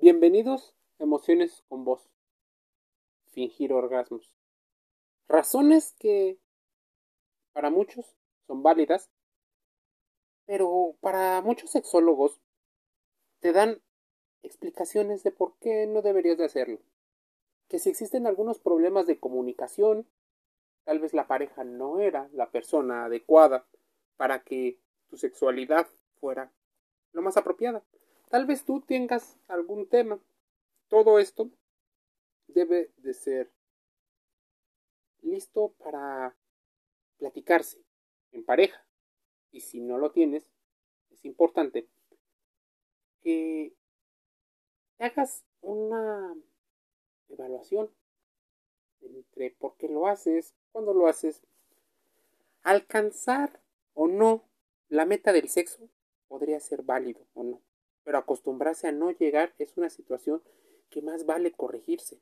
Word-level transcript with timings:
Bienvenidos 0.00 0.74
Emociones 0.98 1.62
con 1.68 1.84
Voz. 1.84 2.10
Fingir 3.30 3.72
orgasmos. 3.72 4.34
Razones 5.28 5.94
que 5.98 6.38
para 7.52 7.70
muchos 7.70 8.18
son 8.46 8.62
válidas, 8.62 9.08
pero 10.46 10.96
para 11.00 11.40
muchos 11.42 11.70
sexólogos 11.70 12.40
te 13.38 13.52
dan 13.52 13.80
explicaciones 14.42 15.22
de 15.22 15.30
por 15.30 15.56
qué 15.58 15.86
no 15.86 16.02
deberías 16.02 16.36
de 16.36 16.44
hacerlo. 16.44 16.80
Que 17.68 17.78
si 17.78 17.88
existen 17.88 18.26
algunos 18.26 18.58
problemas 18.58 19.06
de 19.06 19.20
comunicación, 19.20 20.06
tal 20.82 20.98
vez 20.98 21.14
la 21.14 21.28
pareja 21.28 21.62
no 21.64 22.00
era 22.00 22.28
la 22.32 22.50
persona 22.50 23.06
adecuada 23.06 23.66
para 24.16 24.42
que 24.42 24.80
tu 25.06 25.16
sexualidad 25.16 25.88
fuera 26.20 26.52
lo 27.12 27.22
más 27.22 27.36
apropiada. 27.36 27.84
Tal 28.34 28.46
vez 28.46 28.64
tú 28.64 28.80
tengas 28.80 29.38
algún 29.46 29.88
tema. 29.88 30.18
Todo 30.88 31.20
esto 31.20 31.52
debe 32.48 32.90
de 32.96 33.14
ser 33.14 33.52
listo 35.22 35.72
para 35.78 36.34
platicarse 37.16 37.84
en 38.32 38.44
pareja. 38.44 38.84
Y 39.52 39.60
si 39.60 39.78
no 39.78 39.98
lo 39.98 40.10
tienes, 40.10 40.50
es 41.12 41.24
importante 41.24 41.88
que 43.20 43.72
hagas 44.98 45.44
una 45.60 46.34
evaluación 47.28 47.88
entre 49.00 49.52
por 49.52 49.76
qué 49.76 49.88
lo 49.88 50.08
haces, 50.08 50.56
cuándo 50.72 50.92
lo 50.92 51.06
haces, 51.06 51.44
alcanzar 52.64 53.62
o 53.92 54.08
no 54.08 54.42
la 54.88 55.06
meta 55.06 55.32
del 55.32 55.48
sexo 55.48 55.88
podría 56.26 56.58
ser 56.58 56.82
válido 56.82 57.24
o 57.34 57.44
no 57.44 57.73
pero 58.04 58.18
acostumbrarse 58.18 58.86
a 58.86 58.92
no 58.92 59.10
llegar 59.10 59.54
es 59.58 59.76
una 59.76 59.90
situación 59.90 60.42
que 60.90 61.02
más 61.02 61.26
vale 61.26 61.52
corregirse. 61.52 62.20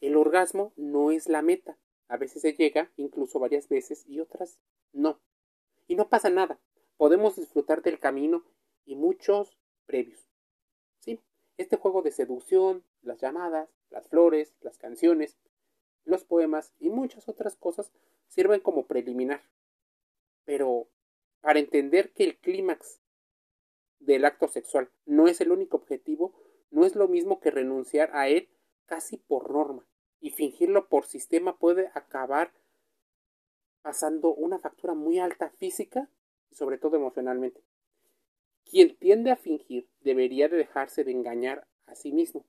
El 0.00 0.16
orgasmo 0.16 0.72
no 0.76 1.10
es 1.10 1.28
la 1.28 1.42
meta. 1.42 1.78
A 2.06 2.16
veces 2.16 2.42
se 2.42 2.52
llega, 2.52 2.92
incluso 2.96 3.38
varias 3.40 3.68
veces, 3.68 4.04
y 4.06 4.20
otras 4.20 4.60
no. 4.92 5.20
Y 5.88 5.96
no 5.96 6.08
pasa 6.08 6.30
nada. 6.30 6.60
Podemos 6.96 7.36
disfrutar 7.36 7.82
del 7.82 7.98
camino 7.98 8.44
y 8.84 8.94
muchos 8.94 9.58
previos. 9.86 10.30
Sí, 11.00 11.20
este 11.56 11.76
juego 11.76 12.02
de 12.02 12.12
seducción, 12.12 12.84
las 13.02 13.20
llamadas, 13.20 13.68
las 13.90 14.08
flores, 14.08 14.54
las 14.60 14.78
canciones, 14.78 15.38
los 16.04 16.24
poemas 16.24 16.72
y 16.78 16.90
muchas 16.90 17.28
otras 17.28 17.56
cosas 17.56 17.92
sirven 18.28 18.60
como 18.60 18.86
preliminar. 18.86 19.42
Pero 20.44 20.88
para 21.40 21.58
entender 21.58 22.12
que 22.12 22.24
el 22.24 22.38
clímax 22.38 23.00
del 24.08 24.24
acto 24.24 24.48
sexual. 24.48 24.90
No 25.04 25.28
es 25.28 25.40
el 25.42 25.52
único 25.52 25.76
objetivo, 25.76 26.34
no 26.70 26.86
es 26.86 26.96
lo 26.96 27.08
mismo 27.08 27.40
que 27.40 27.50
renunciar 27.50 28.10
a 28.14 28.28
él 28.28 28.48
casi 28.86 29.18
por 29.18 29.50
norma. 29.50 29.86
Y 30.20 30.30
fingirlo 30.30 30.88
por 30.88 31.04
sistema 31.04 31.58
puede 31.58 31.90
acabar 31.94 32.52
pasando 33.82 34.34
una 34.34 34.58
factura 34.58 34.94
muy 34.94 35.18
alta 35.18 35.50
física 35.50 36.10
y 36.50 36.56
sobre 36.56 36.78
todo 36.78 36.96
emocionalmente. 36.96 37.62
Quien 38.64 38.96
tiende 38.96 39.30
a 39.30 39.36
fingir 39.36 39.88
debería 40.00 40.48
de 40.48 40.56
dejarse 40.56 41.04
de 41.04 41.12
engañar 41.12 41.68
a 41.86 41.94
sí 41.94 42.10
mismo 42.10 42.46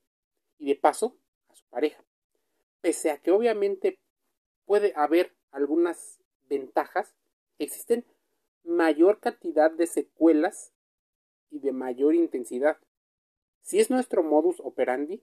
y 0.58 0.68
de 0.68 0.76
paso 0.76 1.18
a 1.50 1.56
su 1.56 1.66
pareja. 1.68 2.04
Pese 2.82 3.12
a 3.12 3.18
que 3.18 3.32
obviamente 3.32 4.00
puede 4.66 4.94
haber 4.96 5.36
algunas 5.52 6.22
ventajas, 6.48 7.14
existen 7.58 8.06
mayor 8.64 9.20
cantidad 9.20 9.72
de 9.72 9.88
secuelas 9.88 10.74
y 11.52 11.60
de 11.60 11.72
mayor 11.72 12.16
intensidad. 12.16 12.78
Si 13.62 13.80
es 13.80 13.90
nuestro 13.90 14.24
modus 14.24 14.60
operandi, 14.60 15.22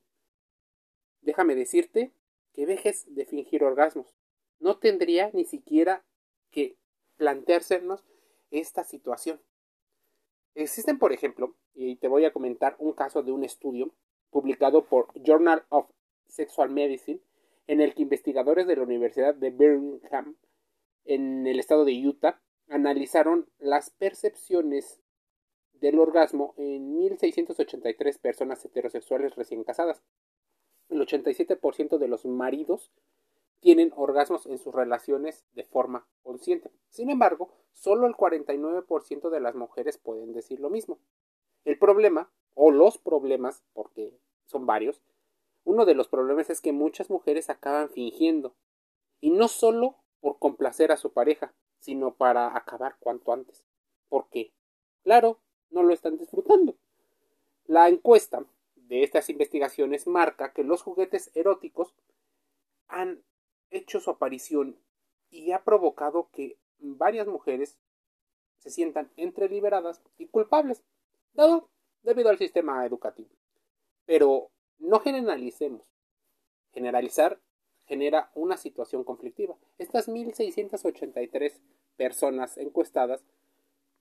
déjame 1.22 1.54
decirte 1.54 2.12
que 2.52 2.66
dejes 2.66 3.14
de 3.14 3.26
fingir 3.26 3.64
orgasmos. 3.64 4.16
No 4.58 4.78
tendría 4.78 5.30
ni 5.32 5.44
siquiera 5.44 6.04
que 6.50 6.76
planteársenos 7.16 8.04
esta 8.50 8.84
situación. 8.84 9.40
Existen, 10.54 10.98
por 10.98 11.12
ejemplo, 11.12 11.54
y 11.74 11.96
te 11.96 12.08
voy 12.08 12.24
a 12.24 12.32
comentar 12.32 12.76
un 12.78 12.92
caso 12.92 13.22
de 13.22 13.32
un 13.32 13.44
estudio 13.44 13.92
publicado 14.30 14.86
por 14.86 15.08
Journal 15.22 15.64
of 15.68 15.90
Sexual 16.28 16.70
Medicine, 16.70 17.20
en 17.66 17.80
el 17.80 17.94
que 17.94 18.02
investigadores 18.02 18.66
de 18.66 18.76
la 18.76 18.82
Universidad 18.82 19.34
de 19.34 19.50
Birmingham, 19.50 20.36
en 21.04 21.46
el 21.46 21.58
estado 21.58 21.84
de 21.84 22.06
Utah, 22.06 22.40
analizaron 22.68 23.48
las 23.58 23.90
percepciones 23.90 25.00
del 25.80 25.98
orgasmo 25.98 26.54
en 26.56 26.96
1.683 26.96 28.18
personas 28.18 28.64
heterosexuales 28.64 29.34
recién 29.36 29.64
casadas. 29.64 30.02
El 30.88 31.00
87% 31.00 31.98
de 31.98 32.08
los 32.08 32.24
maridos 32.24 32.92
tienen 33.60 33.92
orgasmos 33.96 34.46
en 34.46 34.58
sus 34.58 34.74
relaciones 34.74 35.44
de 35.54 35.64
forma 35.64 36.06
consciente. 36.22 36.70
Sin 36.90 37.10
embargo, 37.10 37.50
solo 37.72 38.06
el 38.06 38.14
49% 38.14 39.30
de 39.30 39.40
las 39.40 39.54
mujeres 39.54 39.98
pueden 39.98 40.32
decir 40.32 40.60
lo 40.60 40.70
mismo. 40.70 40.98
El 41.64 41.78
problema, 41.78 42.30
o 42.54 42.70
los 42.70 42.98
problemas, 42.98 43.64
porque 43.72 44.16
son 44.44 44.66
varios, 44.66 45.02
uno 45.64 45.84
de 45.84 45.94
los 45.94 46.06
problemas 46.08 46.48
es 46.48 46.60
que 46.60 46.72
muchas 46.72 47.10
mujeres 47.10 47.50
acaban 47.50 47.90
fingiendo. 47.90 48.54
Y 49.20 49.30
no 49.30 49.48
solo 49.48 49.96
por 50.20 50.38
complacer 50.38 50.92
a 50.92 50.96
su 50.96 51.12
pareja, 51.12 51.54
sino 51.80 52.14
para 52.14 52.56
acabar 52.56 52.96
cuanto 53.00 53.32
antes. 53.32 53.64
¿Por 54.08 54.28
qué? 54.28 54.52
Claro, 55.02 55.40
no 55.70 55.82
lo 55.82 55.92
están 55.92 56.16
disfrutando. 56.18 56.76
La 57.66 57.88
encuesta 57.88 58.44
de 58.76 59.02
estas 59.02 59.28
investigaciones 59.30 60.06
marca 60.06 60.52
que 60.52 60.64
los 60.64 60.82
juguetes 60.82 61.30
eróticos 61.34 61.94
han 62.88 63.22
hecho 63.70 64.00
su 64.00 64.10
aparición 64.10 64.78
y 65.30 65.52
ha 65.52 65.64
provocado 65.64 66.28
que 66.30 66.56
varias 66.78 67.26
mujeres 67.26 67.78
se 68.58 68.70
sientan 68.70 69.10
entre 69.16 69.48
liberadas 69.48 70.02
y 70.18 70.26
culpables, 70.26 70.82
dado 71.34 71.68
debido 72.02 72.30
al 72.30 72.38
sistema 72.38 72.84
educativo. 72.86 73.30
Pero 74.04 74.50
no 74.78 75.00
generalicemos. 75.00 75.82
Generalizar 76.72 77.40
genera 77.86 78.30
una 78.34 78.56
situación 78.56 79.04
conflictiva. 79.04 79.56
Estas 79.78 80.08
1.683 80.08 81.60
personas 81.96 82.58
encuestadas 82.58 83.24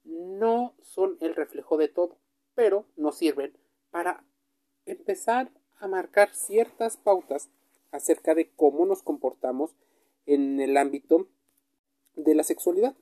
no 0.06 0.74
son 0.82 1.18
el 1.20 1.36
reflejo 1.36 1.78
de 1.78 1.88
todo, 1.88 2.18
pero 2.54 2.86
nos 2.96 3.18
sirven 3.18 3.58
para 3.92 4.24
empezar 4.86 5.52
a 5.78 5.88
marcar 5.88 6.34
ciertas 6.34 6.98
pautas 6.98 7.50
acerca 7.92 8.36
de 8.36 8.50
cómo 8.50 8.86
nos 8.86 9.04
comportamos 9.04 9.76
en 10.26 10.60
el 10.60 10.78
ámbito 10.78 11.28
de 12.16 12.36
la 12.36 12.44
sexualidad. 12.44 12.96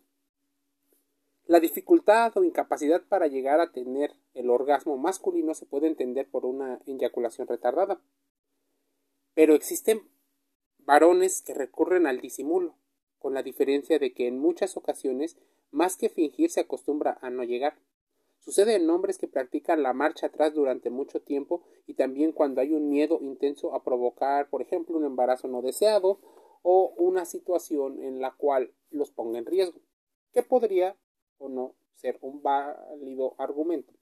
La 1.45 1.59
dificultad 1.59 2.35
o 2.37 2.43
incapacidad 2.43 3.03
para 3.03 3.27
llegar 3.27 3.59
a 3.59 3.71
tener 3.71 4.15
el 4.33 4.49
orgasmo 4.49 4.97
masculino 4.97 5.53
se 5.53 5.65
puede 5.65 5.87
entender 5.87 6.27
por 6.29 6.45
una 6.45 6.79
eyaculación 6.85 7.47
retardada. 7.47 7.99
Pero 9.33 9.53
existen 9.53 10.01
varones 10.79 11.41
que 11.41 11.53
recurren 11.53 12.07
al 12.07 12.21
disimulo, 12.21 12.75
con 13.19 13.33
la 13.33 13.43
diferencia 13.43 13.99
de 13.99 14.13
que 14.13 14.27
en 14.27 14.39
muchas 14.39 14.77
ocasiones 14.77 15.37
más 15.73 15.97
que 15.97 16.07
fingir 16.07 16.51
se 16.51 16.61
acostumbra 16.61 17.17
a 17.21 17.29
no 17.29 17.43
llegar. 17.43 17.75
Sucede 18.39 18.75
en 18.75 18.89
hombres 18.89 19.17
que 19.17 19.27
practican 19.27 19.83
la 19.83 19.93
marcha 19.93 20.27
atrás 20.27 20.53
durante 20.53 20.89
mucho 20.89 21.21
tiempo 21.21 21.63
y 21.87 21.95
también 21.95 22.31
cuando 22.31 22.61
hay 22.61 22.73
un 22.73 22.89
miedo 22.89 23.19
intenso 23.21 23.73
a 23.73 23.83
provocar, 23.83 24.49
por 24.49 24.61
ejemplo, 24.61 24.97
un 24.97 25.05
embarazo 25.05 25.47
no 25.47 25.61
deseado 25.61 26.19
o 26.61 26.93
una 26.97 27.25
situación 27.25 28.01
en 28.03 28.21
la 28.21 28.31
cual 28.31 28.71
los 28.91 29.11
ponga 29.11 29.39
en 29.39 29.45
riesgo, 29.45 29.79
que 30.31 30.43
podría 30.43 30.95
o 31.39 31.49
no 31.49 31.73
ser 31.95 32.19
un 32.21 32.41
válido 32.43 33.35
argumento. 33.37 33.93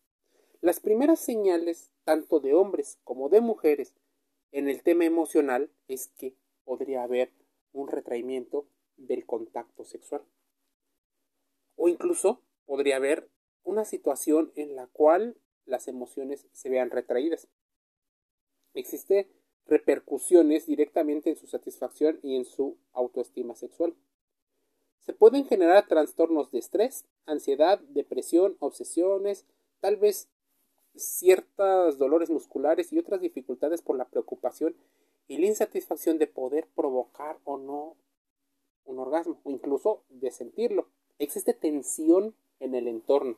Las 0.59 0.79
primeras 0.79 1.19
señales, 1.19 1.91
tanto 2.03 2.39
de 2.39 2.53
hombres 2.53 2.99
como 3.03 3.29
de 3.29 3.41
mujeres, 3.41 3.95
en 4.51 4.67
el 4.67 4.83
tema 4.83 5.05
emocional 5.05 5.71
es 5.87 6.09
que 6.09 6.35
podría 6.65 7.03
haber 7.03 7.31
un 7.71 7.87
retraimiento 7.87 8.65
del 8.97 9.25
contacto 9.25 9.85
sexual. 9.85 10.21
O 11.83 11.89
incluso 11.89 12.43
podría 12.67 12.97
haber 12.97 13.27
una 13.63 13.85
situación 13.85 14.51
en 14.55 14.75
la 14.75 14.85
cual 14.85 15.35
las 15.65 15.87
emociones 15.87 16.45
se 16.51 16.69
vean 16.69 16.91
retraídas. 16.91 17.47
Existe 18.75 19.31
repercusiones 19.65 20.67
directamente 20.67 21.31
en 21.31 21.37
su 21.37 21.47
satisfacción 21.47 22.19
y 22.21 22.35
en 22.35 22.45
su 22.45 22.77
autoestima 22.93 23.55
sexual. 23.55 23.95
Se 24.99 25.13
pueden 25.13 25.43
generar 25.45 25.87
trastornos 25.87 26.51
de 26.51 26.59
estrés, 26.59 27.05
ansiedad, 27.25 27.79
depresión, 27.79 28.57
obsesiones, 28.59 29.47
tal 29.79 29.97
vez 29.97 30.29
ciertos 30.93 31.97
dolores 31.97 32.29
musculares 32.29 32.93
y 32.93 32.99
otras 32.99 33.21
dificultades 33.21 33.81
por 33.81 33.97
la 33.97 34.07
preocupación 34.07 34.75
y 35.27 35.39
la 35.39 35.47
insatisfacción 35.47 36.19
de 36.19 36.27
poder 36.27 36.67
provocar 36.75 37.39
o 37.43 37.57
no 37.57 37.95
un 38.85 38.99
orgasmo 38.99 39.41
o 39.43 39.49
incluso 39.49 40.03
de 40.09 40.29
sentirlo 40.29 40.87
existe 41.23 41.53
tensión 41.53 42.35
en 42.59 42.75
el 42.75 42.87
entorno. 42.87 43.37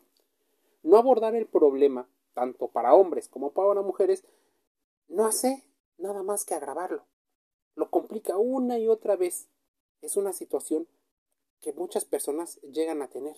No 0.83 0.97
abordar 0.97 1.35
el 1.35 1.47
problema 1.47 2.07
tanto 2.33 2.67
para 2.67 2.93
hombres 2.93 3.27
como 3.27 3.51
para 3.51 3.81
mujeres, 3.81 4.23
no 5.07 5.25
hace 5.25 5.63
nada 5.97 6.23
más 6.23 6.45
que 6.45 6.53
agravarlo. 6.53 7.05
Lo 7.75 7.89
complica 7.89 8.37
una 8.37 8.79
y 8.79 8.87
otra 8.87 9.15
vez. 9.15 9.47
Es 10.01 10.17
una 10.17 10.33
situación 10.33 10.87
que 11.61 11.73
muchas 11.73 12.05
personas 12.05 12.59
llegan 12.61 13.01
a 13.01 13.07
tener. 13.07 13.37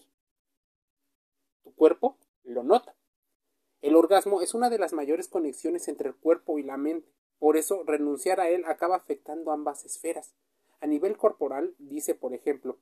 Tu 1.63 1.73
cuerpo 1.75 2.17
lo 2.43 2.63
nota. 2.63 2.95
El 3.81 3.95
orgasmo 3.95 4.41
es 4.41 4.53
una 4.53 4.69
de 4.69 4.79
las 4.79 4.93
mayores 4.93 5.27
conexiones 5.27 5.87
entre 5.87 6.09
el 6.09 6.15
cuerpo 6.15 6.57
y 6.57 6.63
la 6.63 6.77
mente. 6.77 7.11
Por 7.37 7.57
eso, 7.57 7.83
renunciar 7.83 8.39
a 8.39 8.49
él 8.49 8.63
acaba 8.65 8.95
afectando 8.95 9.51
ambas 9.51 9.85
esferas. 9.85 10.33
A 10.79 10.87
nivel 10.87 11.17
corporal, 11.17 11.75
dice, 11.77 12.15
por 12.15 12.33
ejemplo, 12.33 12.77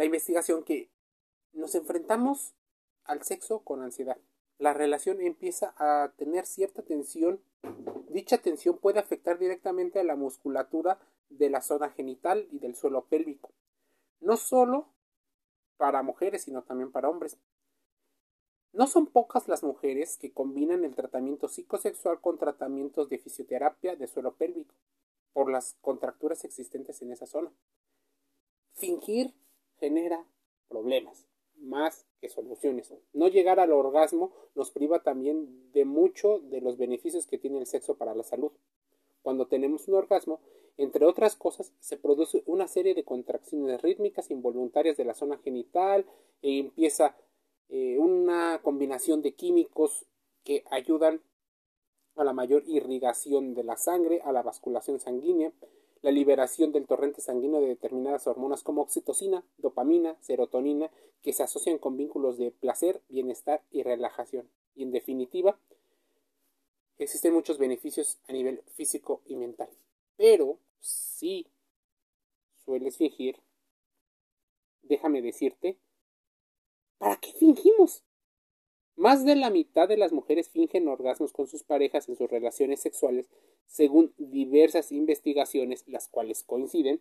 la 0.00 0.06
investigación 0.06 0.64
que 0.64 0.88
nos 1.52 1.74
enfrentamos 1.74 2.54
al 3.04 3.22
sexo 3.22 3.58
con 3.58 3.82
ansiedad. 3.82 4.16
La 4.56 4.72
relación 4.72 5.20
empieza 5.20 5.74
a 5.76 6.14
tener 6.16 6.46
cierta 6.46 6.80
tensión. 6.80 7.42
Dicha 8.08 8.38
tensión 8.38 8.78
puede 8.78 8.98
afectar 8.98 9.38
directamente 9.38 10.00
a 10.00 10.04
la 10.04 10.16
musculatura 10.16 10.98
de 11.28 11.50
la 11.50 11.60
zona 11.60 11.90
genital 11.90 12.48
y 12.50 12.60
del 12.60 12.76
suelo 12.76 13.04
pélvico. 13.10 13.52
No 14.20 14.38
solo 14.38 14.88
para 15.76 16.02
mujeres, 16.02 16.44
sino 16.44 16.62
también 16.62 16.90
para 16.90 17.10
hombres. 17.10 17.36
No 18.72 18.86
son 18.86 19.06
pocas 19.06 19.48
las 19.48 19.62
mujeres 19.62 20.16
que 20.16 20.32
combinan 20.32 20.82
el 20.82 20.94
tratamiento 20.94 21.46
psicosexual 21.46 22.22
con 22.22 22.38
tratamientos 22.38 23.10
de 23.10 23.18
fisioterapia 23.18 23.96
de 23.96 24.06
suelo 24.06 24.34
pélvico 24.34 24.74
por 25.34 25.50
las 25.50 25.76
contracturas 25.82 26.46
existentes 26.46 27.02
en 27.02 27.12
esa 27.12 27.26
zona. 27.26 27.52
Fingir 28.72 29.34
genera 29.80 30.24
problemas 30.68 31.26
más 31.56 32.06
que 32.20 32.28
soluciones. 32.28 32.92
No 33.12 33.28
llegar 33.28 33.60
al 33.60 33.72
orgasmo 33.72 34.32
nos 34.54 34.70
priva 34.70 35.02
también 35.02 35.72
de 35.72 35.84
mucho 35.84 36.38
de 36.38 36.60
los 36.60 36.76
beneficios 36.76 37.26
que 37.26 37.38
tiene 37.38 37.58
el 37.58 37.66
sexo 37.66 37.96
para 37.96 38.14
la 38.14 38.22
salud. 38.22 38.52
Cuando 39.22 39.46
tenemos 39.46 39.88
un 39.88 39.94
orgasmo, 39.94 40.40
entre 40.76 41.04
otras 41.04 41.36
cosas, 41.36 41.72
se 41.80 41.98
produce 41.98 42.42
una 42.46 42.66
serie 42.66 42.94
de 42.94 43.04
contracciones 43.04 43.82
rítmicas 43.82 44.30
involuntarias 44.30 44.96
de 44.96 45.04
la 45.04 45.14
zona 45.14 45.38
genital 45.38 46.06
e 46.40 46.58
empieza 46.58 47.16
eh, 47.68 47.98
una 47.98 48.60
combinación 48.62 49.20
de 49.20 49.32
químicos 49.32 50.06
que 50.42 50.64
ayudan 50.70 51.20
a 52.16 52.24
la 52.24 52.32
mayor 52.32 52.64
irrigación 52.66 53.54
de 53.54 53.64
la 53.64 53.76
sangre, 53.76 54.20
a 54.24 54.32
la 54.32 54.42
vasculación 54.42 54.98
sanguínea, 55.00 55.52
la 56.02 56.10
liberación 56.10 56.72
del 56.72 56.86
torrente 56.86 57.20
sanguíneo 57.20 57.60
de 57.60 57.68
determinadas 57.68 58.26
hormonas 58.26 58.62
como 58.62 58.82
oxitocina, 58.82 59.44
dopamina, 59.58 60.16
serotonina, 60.20 60.90
que 61.22 61.32
se 61.32 61.42
asocian 61.42 61.78
con 61.78 61.96
vínculos 61.96 62.38
de 62.38 62.50
placer, 62.50 63.02
bienestar 63.08 63.62
y 63.70 63.82
relajación. 63.82 64.48
Y 64.74 64.84
en 64.84 64.92
definitiva, 64.92 65.58
existen 66.98 67.34
muchos 67.34 67.58
beneficios 67.58 68.18
a 68.28 68.32
nivel 68.32 68.62
físico 68.74 69.20
y 69.26 69.36
mental. 69.36 69.68
Pero 70.16 70.58
si 70.80 71.46
sueles 72.64 72.96
fingir, 72.96 73.38
déjame 74.82 75.20
decirte 75.20 75.78
¿Para 77.00 77.16
qué 77.16 77.32
fingimos? 77.32 78.04
Más 79.00 79.24
de 79.24 79.34
la 79.34 79.48
mitad 79.48 79.88
de 79.88 79.96
las 79.96 80.12
mujeres 80.12 80.50
fingen 80.50 80.86
orgasmos 80.86 81.32
con 81.32 81.46
sus 81.46 81.64
parejas 81.64 82.06
en 82.10 82.16
sus 82.16 82.28
relaciones 82.28 82.80
sexuales, 82.80 83.30
según 83.64 84.12
diversas 84.18 84.92
investigaciones, 84.92 85.84
las 85.88 86.06
cuales 86.08 86.44
coinciden. 86.44 87.00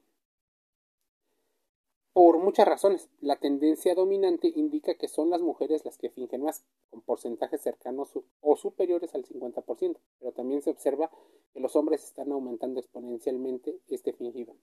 Por 2.13 2.37
muchas 2.37 2.69
razones, 2.69 3.09
la 3.19 3.35
tendencia 3.35 3.95
dominante 3.95 4.49
indica 4.55 4.93
que 4.93 5.09
son 5.09 5.29
las 5.29 5.41
mujeres 5.41 5.83
las 5.83 5.97
que 5.97 6.09
fingen 6.09 6.43
más, 6.43 6.63
con 6.89 7.01
porcentajes 7.01 7.59
cercanos 7.59 8.17
o 8.39 8.55
superiores 8.55 9.13
al 9.13 9.25
50%, 9.25 9.99
pero 10.19 10.31
también 10.31 10.61
se 10.61 10.69
observa 10.69 11.11
que 11.51 11.59
los 11.59 11.75
hombres 11.75 12.05
están 12.05 12.31
aumentando 12.31 12.79
exponencialmente 12.79 13.77
este 13.89 14.13
fingido. 14.13 14.55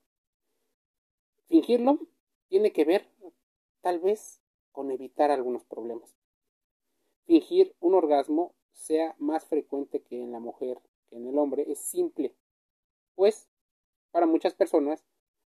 Fingirlo 1.48 1.98
tiene 2.48 2.72
que 2.72 2.86
ver, 2.86 3.10
tal 3.82 4.00
vez, 4.00 4.40
con 4.72 4.90
evitar 4.90 5.30
algunos 5.30 5.66
problemas. 5.66 6.16
Fingir 7.26 7.74
un 7.80 7.94
orgasmo 7.94 8.54
sea 8.72 9.14
más 9.18 9.44
frecuente 9.46 10.00
que 10.00 10.20
en 10.22 10.32
la 10.32 10.40
mujer 10.40 10.80
que 11.08 11.16
en 11.16 11.26
el 11.26 11.38
hombre 11.38 11.64
es 11.70 11.78
simple, 11.78 12.34
pues 13.14 13.48
para 14.10 14.26
muchas 14.26 14.54
personas 14.54 15.04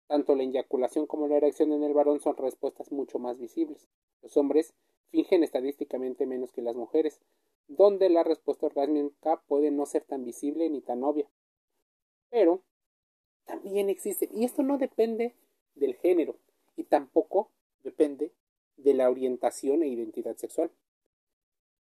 tanto 0.07 0.35
la 0.35 0.43
eyaculación 0.43 1.07
como 1.07 1.27
la 1.27 1.37
erección 1.37 1.71
en 1.71 1.83
el 1.83 1.93
varón 1.93 2.19
son 2.19 2.37
respuestas 2.37 2.91
mucho 2.91 3.19
más 3.19 3.39
visibles. 3.39 3.87
Los 4.21 4.37
hombres 4.37 4.73
fingen 5.09 5.43
estadísticamente 5.43 6.25
menos 6.25 6.51
que 6.51 6.61
las 6.61 6.75
mujeres, 6.75 7.19
donde 7.67 8.09
la 8.09 8.23
respuesta 8.23 8.65
orgásmica 8.65 9.41
puede 9.47 9.71
no 9.71 9.85
ser 9.85 10.03
tan 10.03 10.23
visible 10.23 10.69
ni 10.69 10.81
tan 10.81 11.03
obvia. 11.03 11.29
Pero 12.29 12.61
también 13.45 13.89
existe, 13.89 14.29
y 14.31 14.45
esto 14.45 14.63
no 14.63 14.77
depende 14.77 15.35
del 15.75 15.95
género, 15.95 16.37
y 16.75 16.83
tampoco 16.83 17.49
depende 17.83 18.33
de 18.77 18.93
la 18.93 19.09
orientación 19.09 19.83
e 19.83 19.87
identidad 19.87 20.35
sexual. 20.35 20.71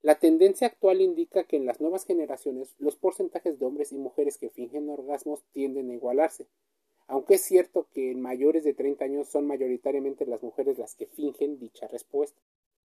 La 0.02 0.16
tendencia 0.16 0.68
actual 0.68 1.02
indica 1.02 1.44
que 1.44 1.58
en 1.58 1.66
las 1.66 1.82
nuevas 1.82 2.06
generaciones 2.06 2.74
los 2.80 2.96
porcentajes 2.96 3.60
de 3.60 3.66
hombres 3.66 3.92
y 3.92 3.98
mujeres 3.98 4.38
que 4.38 4.50
fingen 4.50 4.90
orgasmos 4.90 5.44
tienden 5.52 5.90
a 5.90 5.94
igualarse, 5.94 6.48
aunque 7.08 7.36
es 7.36 7.42
cierto 7.42 7.88
que 7.92 8.12
en 8.12 8.22
mayores 8.22 8.64
de 8.64 8.74
30 8.74 9.04
años 9.04 9.28
son 9.28 9.46
mayoritariamente 9.46 10.26
las 10.26 10.42
mujeres 10.42 10.78
las 10.78 10.96
que 10.96 11.08
fingen 11.08 11.60
dicha 11.60 11.88
respuesta. 11.88 12.40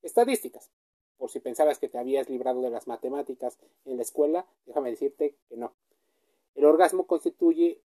Estadísticas. 0.02 0.70
Por 1.16 1.30
si 1.30 1.40
pensabas 1.40 1.78
que 1.78 1.88
te 1.88 1.98
habías 1.98 2.28
librado 2.28 2.60
de 2.60 2.70
las 2.70 2.86
matemáticas 2.86 3.58
en 3.86 3.96
la 3.96 4.02
escuela, 4.02 4.46
déjame 4.66 4.90
decirte 4.90 5.34
que 5.48 5.56
no. 5.56 5.72
El 6.54 6.64
orgasmo 6.64 7.06
constituye 7.06 7.80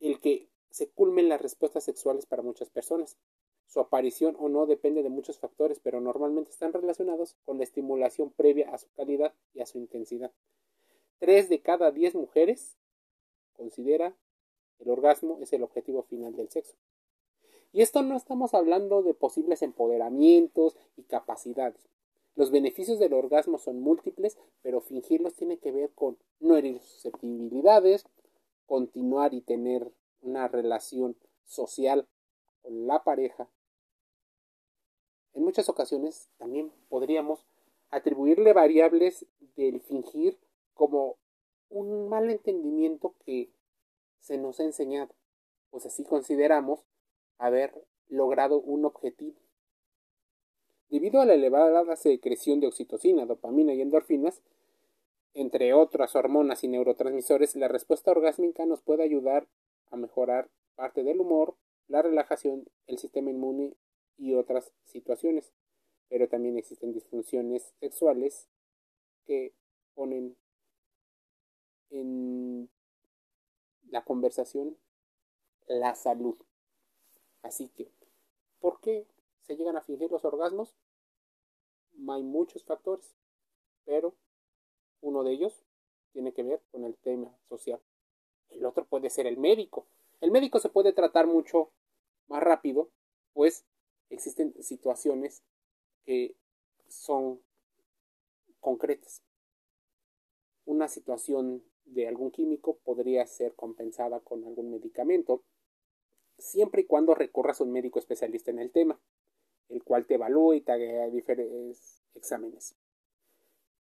el 0.00 0.20
que 0.20 0.48
se 0.70 0.88
culmen 0.88 1.28
las 1.28 1.40
respuestas 1.40 1.84
sexuales 1.84 2.26
para 2.26 2.42
muchas 2.42 2.70
personas. 2.70 3.16
Su 3.66 3.80
aparición 3.80 4.36
o 4.38 4.48
no 4.48 4.66
depende 4.66 5.02
de 5.02 5.08
muchos 5.08 5.38
factores, 5.38 5.80
pero 5.80 6.00
normalmente 6.00 6.50
están 6.50 6.72
relacionados 6.72 7.36
con 7.44 7.58
la 7.58 7.64
estimulación 7.64 8.30
previa 8.30 8.70
a 8.70 8.78
su 8.78 8.90
calidad 8.92 9.34
y 9.54 9.60
a 9.60 9.66
su 9.66 9.78
intensidad. 9.78 10.32
Tres 11.18 11.48
de 11.48 11.60
cada 11.60 11.90
diez 11.90 12.14
mujeres 12.14 12.76
considera 13.54 14.16
el 14.78 14.90
orgasmo 14.90 15.38
es 15.40 15.52
el 15.52 15.62
objetivo 15.62 16.02
final 16.02 16.34
del 16.34 16.48
sexo. 16.48 16.74
Y 17.72 17.82
esto 17.82 18.02
no 18.02 18.16
estamos 18.16 18.52
hablando 18.52 19.02
de 19.02 19.14
posibles 19.14 19.62
empoderamientos 19.62 20.76
y 20.96 21.04
capacidades. 21.04 21.88
Los 22.34 22.50
beneficios 22.50 22.98
del 22.98 23.12
orgasmo 23.12 23.58
son 23.58 23.80
múltiples, 23.80 24.38
pero 24.62 24.80
fingirlos 24.80 25.34
tiene 25.34 25.58
que 25.58 25.70
ver 25.70 25.90
con 25.94 26.18
no 26.40 26.56
herir 26.56 26.80
susceptibilidades, 26.80 28.04
continuar 28.66 29.34
y 29.34 29.40
tener 29.40 29.92
una 30.20 30.48
relación 30.48 31.16
social 31.44 32.08
la 32.64 33.02
pareja 33.04 33.48
en 35.34 35.44
muchas 35.44 35.68
ocasiones 35.68 36.28
también 36.36 36.72
podríamos 36.88 37.46
atribuirle 37.90 38.52
variables 38.52 39.26
del 39.56 39.80
fingir 39.80 40.38
como 40.74 41.16
un 41.68 42.08
mal 42.08 42.30
entendimiento 42.30 43.14
que 43.24 43.50
se 44.20 44.36
nos 44.38 44.60
ha 44.60 44.64
enseñado, 44.64 45.14
pues 45.70 45.86
así 45.86 46.04
consideramos 46.04 46.84
haber 47.38 47.72
logrado 48.08 48.60
un 48.60 48.84
objetivo. 48.84 49.36
Debido 50.90 51.22
a 51.22 51.24
la 51.24 51.34
elevada 51.34 51.96
secreción 51.96 52.60
de 52.60 52.66
oxitocina, 52.66 53.24
dopamina 53.24 53.72
y 53.72 53.80
endorfinas, 53.80 54.42
entre 55.32 55.72
otras 55.72 56.14
hormonas 56.14 56.62
y 56.62 56.68
neurotransmisores, 56.68 57.56
la 57.56 57.68
respuesta 57.68 58.10
orgásmica 58.10 58.66
nos 58.66 58.82
puede 58.82 59.02
ayudar 59.02 59.48
a 59.90 59.96
mejorar 59.96 60.50
parte 60.74 61.02
del 61.02 61.20
humor, 61.20 61.56
la 61.92 62.00
relajación, 62.00 62.64
el 62.86 62.96
sistema 62.96 63.30
inmune 63.30 63.76
y 64.16 64.32
otras 64.32 64.72
situaciones. 64.84 65.52
Pero 66.08 66.26
también 66.26 66.56
existen 66.56 66.92
disfunciones 66.92 67.74
sexuales 67.80 68.48
que 69.26 69.54
ponen 69.94 70.34
en 71.90 72.70
la 73.90 74.02
conversación 74.04 74.78
la 75.66 75.94
salud. 75.94 76.36
Así 77.42 77.68
que, 77.68 77.90
¿por 78.58 78.80
qué 78.80 79.06
se 79.42 79.56
llegan 79.56 79.76
a 79.76 79.82
fingir 79.82 80.10
los 80.10 80.24
orgasmos? 80.24 80.74
Hay 82.08 82.22
muchos 82.22 82.64
factores, 82.64 83.14
pero 83.84 84.14
uno 85.02 85.24
de 85.24 85.32
ellos 85.32 85.62
tiene 86.12 86.32
que 86.32 86.42
ver 86.42 86.62
con 86.70 86.84
el 86.84 86.96
tema 86.96 87.36
social. 87.50 87.80
El 88.48 88.64
otro 88.64 88.86
puede 88.86 89.10
ser 89.10 89.26
el 89.26 89.36
médico. 89.36 89.86
El 90.22 90.30
médico 90.30 90.58
se 90.58 90.68
puede 90.68 90.92
tratar 90.92 91.26
mucho 91.26 91.70
más 92.32 92.42
rápido, 92.42 92.90
pues 93.34 93.64
existen 94.10 94.54
situaciones 94.62 95.42
que 96.04 96.34
son 96.88 97.40
concretas. 98.60 99.22
Una 100.64 100.88
situación 100.88 101.62
de 101.84 102.08
algún 102.08 102.30
químico 102.30 102.78
podría 102.84 103.26
ser 103.26 103.54
compensada 103.54 104.20
con 104.20 104.44
algún 104.44 104.70
medicamento, 104.70 105.42
siempre 106.38 106.82
y 106.82 106.86
cuando 106.86 107.14
recorras 107.14 107.60
a 107.60 107.64
un 107.64 107.72
médico 107.72 107.98
especialista 107.98 108.50
en 108.50 108.58
el 108.58 108.70
tema, 108.70 108.98
el 109.68 109.82
cual 109.84 110.06
te 110.06 110.14
evalúe 110.14 110.54
y 110.54 110.60
te 110.62 110.72
haga 110.72 111.08
exámenes. 112.14 112.74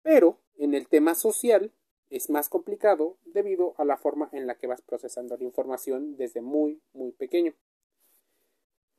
Pero 0.02 0.38
en 0.56 0.74
el 0.74 0.88
tema 0.88 1.14
social 1.14 1.72
es 2.10 2.30
más 2.30 2.48
complicado 2.48 3.18
debido 3.26 3.74
a 3.76 3.84
la 3.84 3.96
forma 3.96 4.30
en 4.32 4.46
la 4.46 4.56
que 4.56 4.66
vas 4.66 4.80
procesando 4.80 5.36
la 5.36 5.44
información 5.44 6.16
desde 6.16 6.40
muy, 6.40 6.80
muy 6.94 7.12
pequeño. 7.12 7.54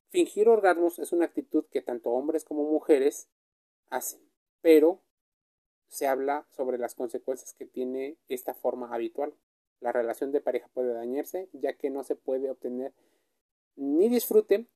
Fingir 0.10 0.50
orgasmos 0.50 0.98
es 0.98 1.12
una 1.12 1.26
actitud 1.26 1.66
que 1.72 1.82
tanto 1.82 2.10
hombres 2.10 2.44
como 2.44 2.64
mujeres 2.64 3.30
hacen, 3.92 4.20
pero 4.62 5.04
se 5.88 6.08
habla 6.08 6.48
sobre 6.50 6.80
las 6.80 6.96
consecuencias 6.96 7.54
que 7.54 7.66
tiene 7.66 8.18
esta 8.28 8.56
forma 8.56 8.94
habitual. 8.94 9.36
La 9.80 9.92
relación 9.92 10.32
de 10.32 10.42
pareja 10.42 10.68
puede 10.74 10.94
dañarse 10.94 11.48
ya 11.54 11.74
que 11.74 11.92
no 11.92 12.04
se 12.04 12.16
puede 12.16 12.50
obtener 12.50 12.94
ni 13.76 14.10
disfrute 14.10 14.68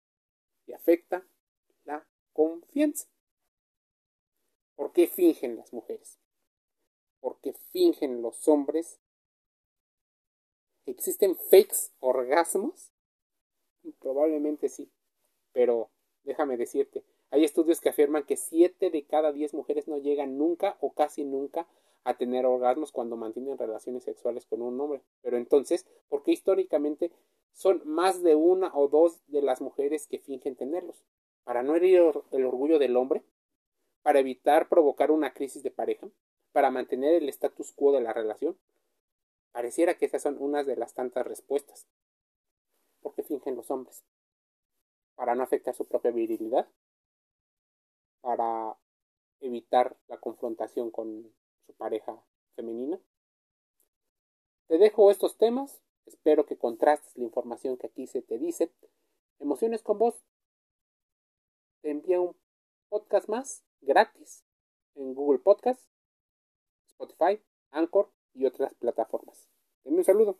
y 0.68 0.74
afecta 0.74 1.26
la 1.84 2.06
confianza. 2.32 3.08
¿Por 4.76 4.94
qué 4.94 5.08
fingen 5.08 5.56
las 5.56 5.74
mujeres? 5.74 6.20
¿Por 7.20 7.40
qué 7.40 7.54
fingen 7.54 8.22
los 8.22 8.48
hombres? 8.48 9.00
¿Existen 10.86 11.36
fakes 11.36 11.92
orgasmos? 12.00 12.92
Probablemente 14.00 14.70
sí, 14.70 14.92
pero 15.54 15.90
déjame 16.24 16.58
decirte, 16.58 17.04
hay 17.32 17.44
estudios 17.44 17.82
que 17.82 17.90
afirman 17.90 18.24
que 18.24 18.38
7 18.38 18.90
de 18.90 19.06
cada 19.06 19.32
10 19.32 19.54
mujeres 19.54 19.88
no 19.88 19.98
llegan 19.98 20.38
nunca 20.38 20.78
o 20.82 20.94
casi 20.94 21.24
nunca 21.24 21.68
a 22.04 22.16
tener 22.16 22.46
orgasmos 22.46 22.92
cuando 22.92 23.16
mantienen 23.16 23.58
relaciones 23.58 24.04
sexuales 24.04 24.46
con 24.46 24.62
un 24.62 24.80
hombre. 24.80 25.02
Pero 25.22 25.38
entonces, 25.38 25.88
¿por 26.10 26.24
qué 26.24 26.32
históricamente 26.32 27.12
son 27.54 27.82
más 27.86 28.22
de 28.22 28.36
una 28.36 28.72
o 28.76 28.88
dos 28.88 29.22
de 29.28 29.42
las 29.42 29.62
mujeres 29.62 30.08
que 30.08 30.20
fingen 30.20 30.56
tenerlos? 30.56 31.06
¿Para 31.44 31.64
no 31.64 31.76
herir 31.76 32.04
el 32.32 32.46
orgullo 32.46 32.80
del 32.80 32.98
hombre? 32.98 33.24
¿Para 34.02 34.20
evitar 34.20 34.70
provocar 34.70 35.12
una 35.12 35.34
crisis 35.34 35.64
de 35.64 35.72
pareja? 35.72 36.10
¿Para 36.52 36.72
mantener 36.72 37.16
el 37.16 37.30
status 37.30 37.72
quo 37.72 37.94
de 37.94 38.02
la 38.02 38.14
relación? 38.14 38.58
Pareciera 39.52 39.98
que 39.98 40.06
esas 40.06 40.24
son 40.24 40.38
unas 40.40 40.66
de 40.66 40.76
las 40.76 40.94
tantas 40.94 41.26
respuestas. 41.26 41.88
¿Por 43.02 43.14
qué 43.16 43.24
fingen 43.24 43.56
los 43.56 43.72
hombres? 43.72 44.04
¿Para 45.16 45.36
no 45.36 45.44
afectar 45.44 45.76
su 45.76 45.86
propia 45.86 46.12
virilidad? 46.12 46.68
¿Para 48.22 48.78
evitar 49.40 49.98
la 50.08 50.18
confrontación 50.18 50.92
con 50.92 51.32
su 51.66 51.74
pareja 51.74 52.22
femenina? 52.56 53.00
Te 54.68 54.78
dejo 54.78 55.12
estos 55.12 55.38
temas 55.38 55.84
Espero 56.06 56.46
que 56.46 56.58
contrastes 56.58 57.16
la 57.18 57.24
información 57.24 57.78
que 57.78 57.88
aquí 57.88 58.08
se 58.08 58.22
te 58.22 58.38
dice. 58.38 58.72
Emociones 59.40 59.82
con 59.82 60.00
vos. 60.00 60.24
Te 61.82 61.92
envía 61.92 62.20
un 62.20 62.36
podcast 62.90 63.28
más 63.30 63.64
gratis 63.82 64.46
en 64.96 65.14
Google 65.14 65.40
Podcast, 65.40 65.82
Spotify, 66.88 67.42
Anchor 67.72 68.12
y 68.34 68.46
otras 68.46 68.74
plataformas. 68.76 69.50
Denme 69.84 70.00
un 70.00 70.04
saludo. 70.04 70.40